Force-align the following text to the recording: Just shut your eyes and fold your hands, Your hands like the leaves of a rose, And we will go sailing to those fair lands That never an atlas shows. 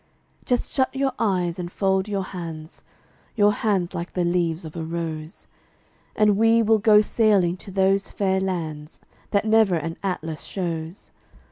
Just 0.45 0.73
shut 0.73 0.95
your 0.95 1.11
eyes 1.19 1.59
and 1.59 1.71
fold 1.71 2.07
your 2.07 2.23
hands, 2.23 2.83
Your 3.35 3.53
hands 3.53 3.93
like 3.93 4.13
the 4.13 4.23
leaves 4.25 4.65
of 4.65 4.75
a 4.75 4.83
rose, 4.83 5.45
And 6.15 6.37
we 6.37 6.63
will 6.63 6.79
go 6.79 7.01
sailing 7.01 7.55
to 7.57 7.69
those 7.69 8.09
fair 8.09 8.39
lands 8.41 8.99
That 9.29 9.45
never 9.45 9.75
an 9.75 9.97
atlas 10.01 10.41
shows. 10.41 11.11